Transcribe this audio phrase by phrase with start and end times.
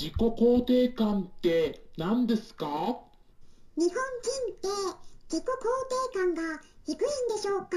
[0.00, 2.66] 自己肯定感って何ですか？
[3.76, 4.68] 日本人って
[5.28, 5.50] 自己肯
[6.12, 6.98] 定感が低いん
[7.34, 7.68] でしょうか？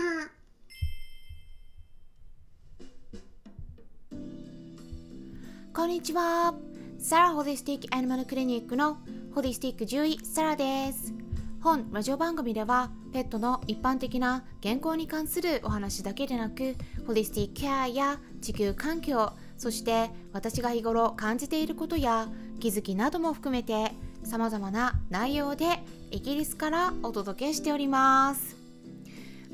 [5.74, 6.54] こんにちは。
[7.00, 9.00] サラホリスティックアニマルクリニックの
[9.34, 11.16] ホリスティック獣医サラです。
[11.64, 16.76] 本ラジオ番組ではペットの一般的な健康に関するお話だけでなく
[17.08, 19.32] ホリスティックケアや地球環境
[19.62, 23.92] そして私が日頃感じていることや気づきなども含めて
[24.24, 28.56] 様々な内容でイギリスからお届けしております。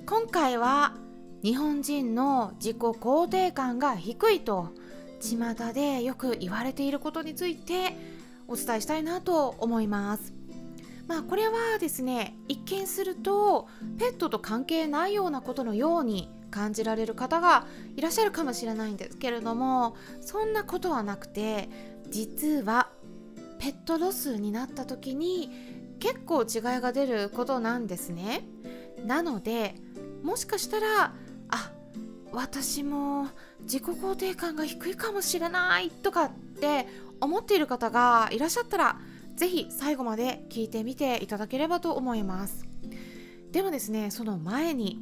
[0.05, 0.93] 今回は
[1.43, 4.69] 日本人の自己肯定感が低いと
[5.19, 7.93] 巷でよく言われていることについて
[8.47, 10.33] お伝えしたいなと思います。
[11.09, 13.67] まあこれはですね一見すると
[13.99, 21.69] ペットと関係ないようなことのように感じられる方がいらっしゃるかもしれないんですけれどもそんなことはなくて
[22.09, 22.89] 実は
[23.59, 25.51] ペットロスになった時に
[25.99, 28.43] 結構違いが出ることなんですね。
[29.05, 29.75] なので
[30.23, 31.13] もしかしたら
[31.49, 31.71] あ
[32.31, 33.27] 私も
[33.61, 36.87] 自己肯定感が低いかもしれないとかって
[37.21, 38.97] 思っている方がいらっしゃったら
[39.35, 42.65] ぜひ最後まで聞いてみていただければと思います。
[43.51, 44.99] でもですねその前に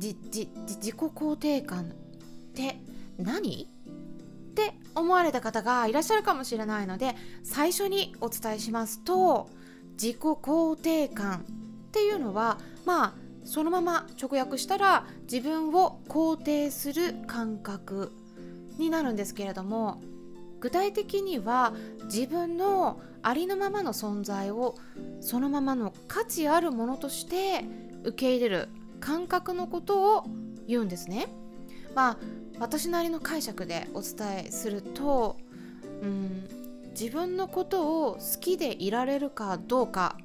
[0.00, 1.86] じじ自己肯定感っ
[2.54, 2.80] て
[3.18, 3.68] 何？
[4.50, 9.48] って思われた方がいらっしゃるかもしれないので最初にお伝えしますと
[9.92, 11.44] 自己肯定感
[11.88, 18.12] っていうのはまあそのまま直訳したら自分を肯定する感覚
[18.78, 20.00] になるんですけれども
[20.60, 24.76] 具体的には自分のありのままの存在を
[25.20, 27.64] そのままの価値あるものとして
[28.02, 28.68] 受け入れる
[29.00, 30.24] 感覚のことを
[30.66, 31.28] 言うんですね。
[31.94, 32.18] まあ
[32.58, 35.36] 私なりの解釈でお伝えすると、
[36.02, 36.46] うん、
[36.90, 40.16] 自分のことを好きでいられるかどうか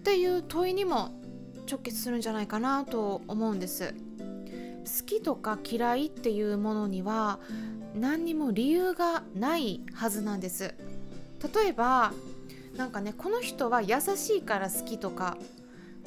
[0.00, 1.10] っていう問いにも
[1.70, 3.94] 直結するんじゃないかなと思うんです
[4.84, 7.38] 好きとか嫌いっていうものには
[7.94, 10.74] 何にも理由がないはずなんです
[11.54, 12.12] 例えば
[12.76, 15.36] なんかねこの人は優しいから好きとか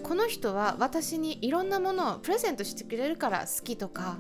[0.03, 4.17] この人は私にいろんなものをプレゼントしてくれるから好きとか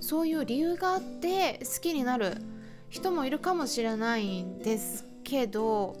[0.00, 2.36] そういう理由があって好きになる
[2.88, 5.96] 人もいるかもしれないんですけど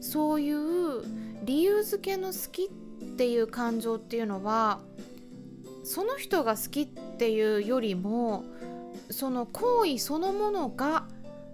[0.00, 1.02] そういう
[1.44, 2.68] 理由付けの好きっ
[3.16, 4.80] ていう感情っていうのは
[5.84, 8.44] その人が好きっていうよりも
[9.10, 11.06] その行為そのものが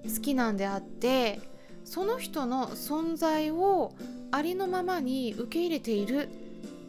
[0.04, 1.41] 好きなんであって
[1.84, 3.94] その人の存在を
[4.30, 6.28] ありのままに受け入れている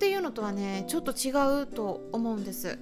[0.03, 2.78] っていうのとはねちょっと違うと思うんです。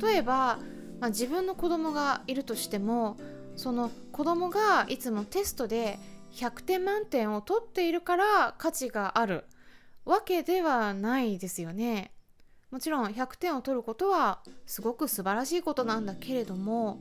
[0.00, 0.60] 例えば、
[1.00, 3.16] まあ、自分の子供がいるとしても
[3.56, 5.98] その子供がいつもテストで
[6.34, 9.44] 100点満点を取っているから価値がある。
[10.04, 12.12] わけではないですよね。
[12.70, 17.00] もちろん100点を取ることはすごく素晴らしいことなんだけれども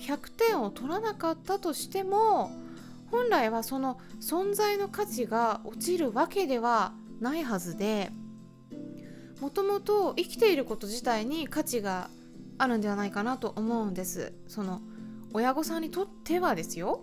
[0.00, 2.50] 100点を取らなかったとしても
[3.10, 8.12] 本来はその存在の価値が落ちるわけではないはずで
[9.40, 12.10] もともと生きていること自体に価値が
[12.58, 14.80] あるんではないかなと思うんですその
[15.32, 17.02] 親御さんにとってはですよ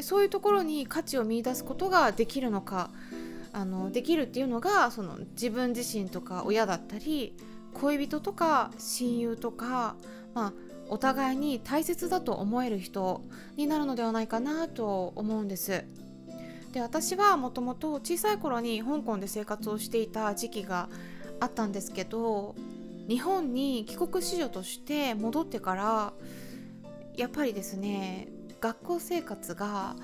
[0.00, 2.90] そういうところに価値を見いだすことができるのか
[3.52, 7.34] あのできるっていうのがその自分自身とか親だったり
[7.74, 9.96] 恋人とか親友とか、
[10.34, 10.52] まあ、
[10.88, 13.22] お互いに大切だと思える人
[13.56, 15.84] になるのではないかなと思うんです。
[16.72, 20.88] で私はもともと小さい頃に香港で生活をしていた時期が
[21.40, 22.54] あったんですけど
[23.08, 26.12] 日本に帰国子女として戻ってから
[27.16, 28.28] やっぱりですね
[28.60, 29.96] 学校生活が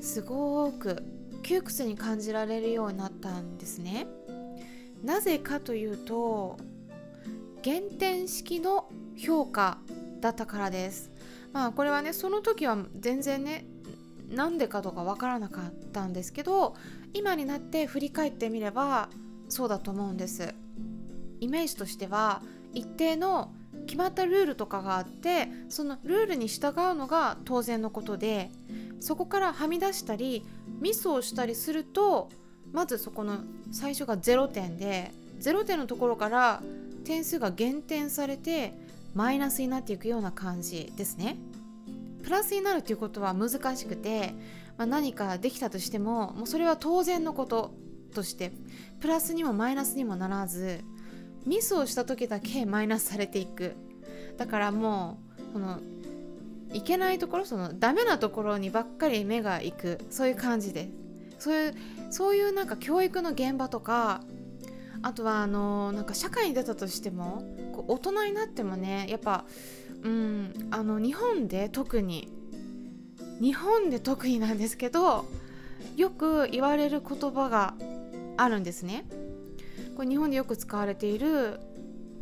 [0.00, 1.02] すごく
[1.42, 4.06] 窮屈に感じられるようになったんですね。
[5.02, 6.56] なぜかというと
[7.62, 9.78] 減点式の評価
[10.20, 11.10] だったからです。
[11.52, 13.64] まあこれはねその時は全然ね
[14.28, 16.74] なんでかとかわからなかったんですけど
[17.12, 19.10] 今になって振り返ってみれば
[19.48, 20.54] そうだと思うんです。
[21.42, 22.40] イメージとしては
[22.72, 23.52] 一定の
[23.86, 28.50] 決まったルールとかがあってそのルールに従うのが当然のことで
[29.00, 30.46] そこからはみ出したり
[30.80, 32.30] ミスをしたりすると
[32.72, 33.38] まずそこの
[33.72, 35.10] 最初が0点で
[35.40, 36.62] 0点のところから
[37.04, 38.72] 点数が減点されて
[39.12, 41.36] マイナスになっていくような感じですね。
[42.22, 44.32] プラスになるということは難しくて、
[44.78, 47.74] まあ、何かできたとしてももうそれは当然のこと
[48.14, 48.52] として
[49.00, 50.84] プラスにもマイナスにもならず
[51.46, 53.74] ミスをした時だけマイナスされていく
[54.36, 55.18] だからも
[55.50, 55.80] うこの
[56.72, 60.88] いけないところそのダメなところにばっかり目がいくそういう感じで
[61.38, 61.74] すそういう
[62.10, 64.22] そういうなんか教育の現場とか
[65.02, 67.42] あとはあのなんか社会に出たとしても
[67.72, 69.44] こう大人になってもねやっぱ
[70.02, 72.28] うんあの日本で特に
[73.40, 75.26] 日本で特になんですけど
[75.96, 77.74] よく言われる言葉が
[78.36, 79.04] あるんですね。
[79.96, 81.60] これ日本でよく使われている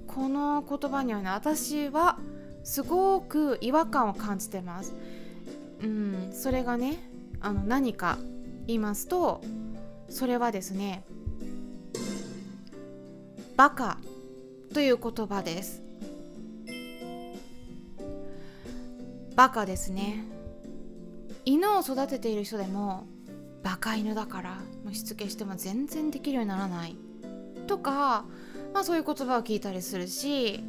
[0.07, 2.19] この言葉にはね私は
[2.65, 4.95] すごく違和感を感じてます。
[5.83, 6.99] うん、それがね
[7.41, 8.19] あの何か
[8.67, 9.41] 言いますと
[10.09, 11.05] それはですね
[13.57, 13.99] バカ
[14.75, 15.83] という言葉です。
[19.37, 20.25] バカですね。
[21.45, 23.07] 犬を育てている人でも
[23.63, 26.97] バカ犬だからもうしつけしても全然できるようにならない。
[27.71, 28.25] とか、
[28.75, 30.65] まあ、そういう言葉を聞いたりするし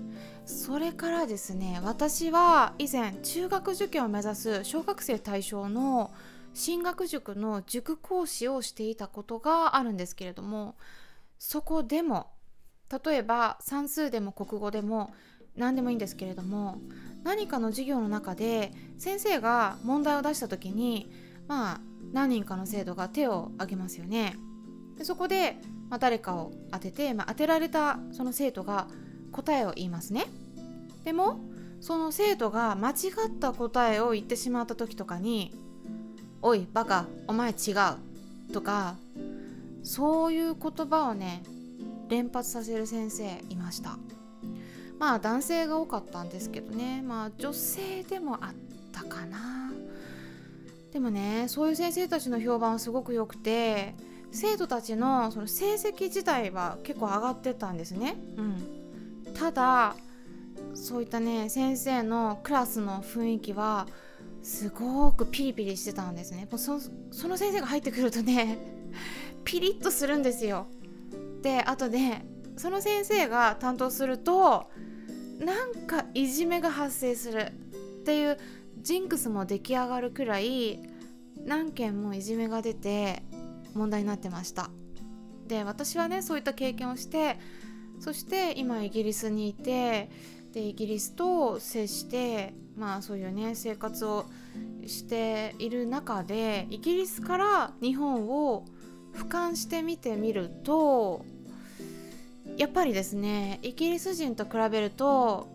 [0.46, 6.12] それからですね私は以前中学受験を目指す小学生対象の
[6.54, 10.76] 進学塾の塾講師をしていたことがあるんですけれども
[11.40, 12.28] そこでも
[13.04, 15.12] 例えば算数でも国語でも
[15.56, 16.78] 何でもいいんですけれども
[17.24, 21.12] 何かの授業の中で先生が問題を出した時に
[21.48, 21.82] まあ
[22.14, 24.36] 何人かの生徒が手を挙げますよね。
[24.98, 25.58] でそこで、
[25.92, 28.88] まあ、誰かを当てて、まあ、当てられたその生徒が
[29.34, 30.26] 答えを言いますね。
[31.04, 31.42] でも
[31.82, 32.94] その生徒が間違
[33.28, 35.54] った答えを言ってしまった時とかに
[36.42, 37.76] 「おいバカお前違う」
[38.54, 38.96] とか
[39.84, 41.44] そういう言葉をね
[42.08, 43.98] 連発させる先生いました。
[44.98, 47.02] まあ男性が多かったんですけどね。
[47.02, 48.54] まあ女性でもあっ
[48.94, 49.74] たかな。
[50.94, 53.94] でもねそういう先生たちの評判はすごく良くて
[54.32, 58.42] 生徒たちのその成績自体は結構上がってたんですね、う
[59.30, 59.96] ん、ただ
[60.74, 63.88] そういったね先生のクラスの雰囲気は
[64.42, 66.48] すごくピリピリしてたんですね。
[66.56, 66.80] そ
[67.12, 68.58] その先生が入ってくるとね
[69.44, 70.68] ピリッとするんですよ。
[71.42, 72.26] であとで
[72.58, 74.70] その先生が担当すると
[75.40, 77.52] なんかいじめが発生する。
[78.02, 78.38] っていう
[78.80, 80.80] ジンクスも出来上がるくらい
[81.46, 83.22] 何件もいじめが出て
[83.74, 84.70] 問題になってました。
[85.48, 87.38] で私はねそういった経験をして
[88.00, 90.10] そして今イギリスにいて
[90.54, 94.26] でイギリスと接してまあそういうね生活を
[94.86, 98.66] している中でイギリスから日本を
[99.14, 101.26] 俯瞰してみてみると
[102.58, 105.48] やっぱりですねイギリス人と比べると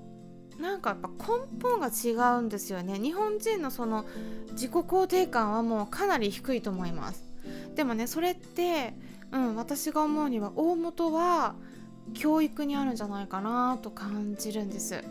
[0.61, 2.99] なんかやっぱ根本が違うんですよね。
[2.99, 4.07] 日本人のその
[4.53, 7.25] 自己肯定感はもうかなり低いと思います。
[7.76, 8.94] でもねそれって
[9.31, 11.55] うん私が思うには大元は
[12.14, 15.05] 教育にあるんじゃないかなと感じるんです。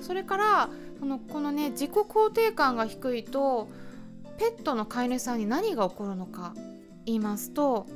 [0.00, 0.70] それから
[1.00, 3.68] このこのね自己肯定感が低いと
[4.38, 6.54] ペットの飼い主さんに何が起こるのか
[7.06, 7.86] 言いますと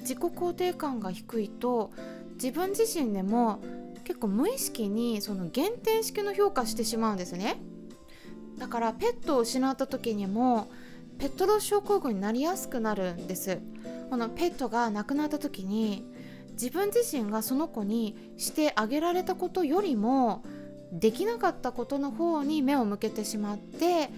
[0.00, 1.90] 自己肯定感が低いと
[2.34, 3.60] 自分自身でも
[4.04, 7.56] 結構無意識にその減点式の評価してしまうんですね。
[8.58, 10.70] だからペットを失った時にも
[11.20, 13.60] ペットロス症候群になりやすくなるんです。
[14.08, 16.06] このペットが亡くなった時に
[16.52, 20.42] 自分自身がその子にしてあげられたことよりも
[20.90, 24.08] できなかったことの方に目を向けてしまって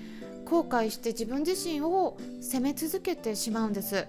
[0.44, 4.06] 後悔して自分自身を責め続けてしまうんです。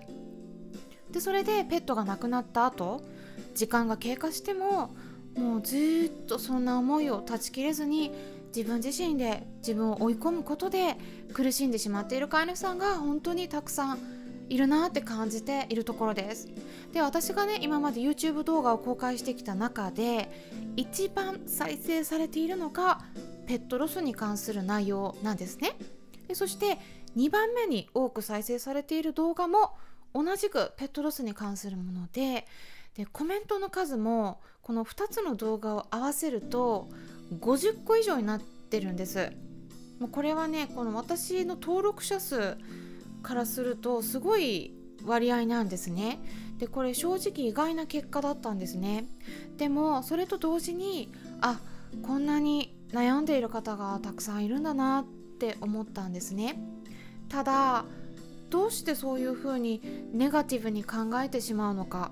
[1.10, 3.02] でそれでペットが亡くなった後
[3.56, 4.94] 時間が経過しても
[5.36, 8.12] もうずっとそんな思いを断ち切れずに
[8.56, 10.96] 自分自身で自分を追い込むことで
[11.34, 14.00] 苦しんでしまっている飼い主さんが本当にたくさん
[14.50, 16.48] いるなって感じているところです。
[16.92, 20.30] で私がね今まで YouTube 動画を公開してきた中で
[20.76, 23.00] 一番再生されているのが
[23.48, 25.76] ペットロスに関する内容なんですね。
[26.28, 26.78] でそして
[27.18, 29.74] 2番目に多く再生されている動画も
[30.14, 32.46] 同じくペットロスに関するもので
[32.96, 36.88] でコメントの数もこの2つの動画を合わせると
[37.40, 39.32] 50個以上になってるんです。
[40.00, 42.58] もうこれはねこの私の登録者数
[43.22, 44.74] からするとすごい
[45.06, 46.20] 割合なんですね。
[46.60, 49.06] でこれ正直意外な結果だったんですね。
[49.58, 51.60] でもそれと同時にあ
[52.04, 55.06] こんなに悩んでいる方がたくさんいるんだなっ
[55.40, 56.60] て思ったんですね。
[57.28, 57.86] ただ
[58.50, 59.82] どうしてそういうふうに
[60.14, 62.12] ネガティブに考えてしまうのか。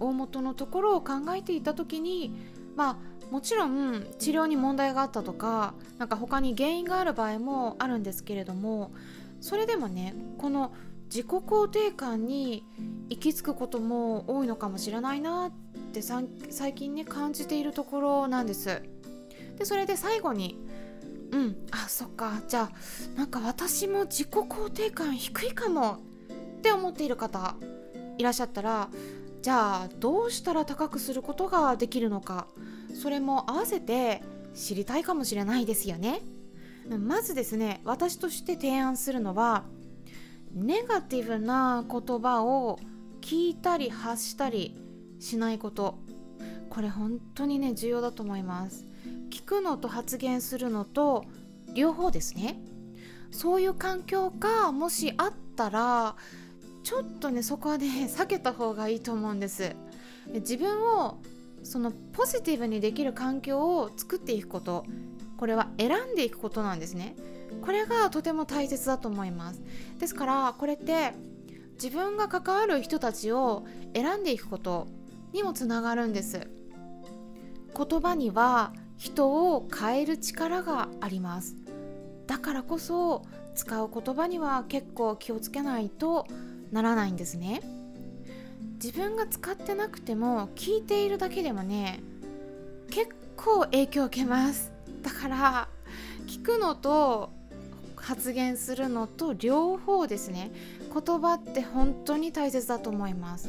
[0.00, 2.34] 大元のところを考えていた時に
[2.76, 2.96] まあ
[3.30, 8.92] もちろん治療に問題があったとか何か他に原因がある場合もあるんですけれども
[9.40, 10.72] それでもねこの
[11.06, 12.64] 自己肯定感に
[13.08, 15.50] 行き着くことも多いのかもしれないなっ
[15.92, 18.82] て最近ね感じているところなんです。
[19.56, 20.58] でそれで最後に
[21.32, 25.98] うんあそっかじゃあなんか私も自己肯定感低いかも
[26.58, 27.56] って思っている方
[28.18, 28.88] いらっしゃったら
[29.46, 32.48] じゃあどうしたら高くすることができるのか。
[33.00, 34.24] それも合わせて
[34.56, 36.20] 知りたいかもしれないですよね。
[36.98, 39.62] まずですね私として提案するのは
[40.52, 42.80] ネガティブな言葉を
[43.20, 44.76] 聞いたり発したり
[45.20, 46.00] しないこと。
[46.68, 48.84] これ本当にね重要だと思います。
[49.30, 51.24] 聞くのと発言するのと
[51.72, 52.58] 両方ですね。
[53.30, 56.16] そういう環境がもしあったら
[56.86, 59.74] ちょっとねそこはね 避けた方がいいと思うんです。
[60.34, 61.18] 自分を
[61.64, 64.84] そのポジティブにできる環境を作っていくこと。
[65.36, 67.16] これは選んでいくことなんですね。
[67.60, 69.60] これがとても大切だと思います。
[69.98, 71.12] ですからこれって
[71.72, 74.86] 自分が関わる人たちを選んでいくこと
[75.32, 76.48] にもつながるんです。
[77.76, 81.56] 言葉には人を変える力があります。
[82.28, 83.22] だからこそ
[83.56, 86.28] 使う言葉には結構気をつけないと
[86.72, 87.60] ならないんですね。
[88.74, 92.00] 自分が使ってなくても聞いているだけでもね
[92.90, 94.72] 結構影響を受けます。
[95.02, 95.68] だから
[96.26, 97.30] 聞くのと
[97.96, 100.50] 発言するのと両方ですね。
[100.92, 103.48] 言葉って本当に大切だと思います。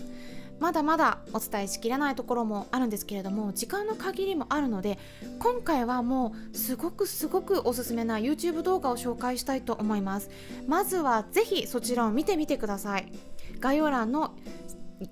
[0.60, 4.98] まだまだお伝えしきれないところもあるんですけれども時間の限りもあるので
[5.40, 10.30] 今回はもうすごくすごくおすすめな YouTube 動画を紹介したいと思います。
[10.68, 13.12] まずはぜひそちらを見てみてください。
[13.60, 14.34] 概要欄の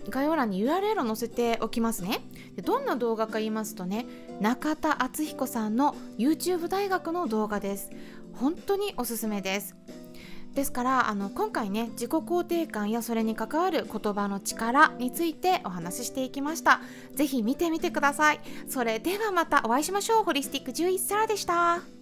[0.10, 2.22] 概要欄に URL を載せておきますね。
[2.64, 4.06] どんな動画か言いますとね
[4.42, 7.92] 中田敦彦さんの YouTube 大学の動画です。
[8.34, 9.75] 本当におすすめです。
[10.56, 16.82] ですからあの今回ね自己肯定感やそれに関わる言葉の力についてお話ししていきました。
[17.14, 18.40] 是非見てみてください。
[18.68, 20.24] それではまたお会いしましょう。
[20.24, 21.95] ホリスティック11サラでした。